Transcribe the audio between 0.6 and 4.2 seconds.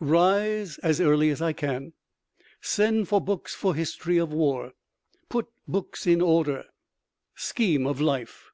as early as I can. Send for books for history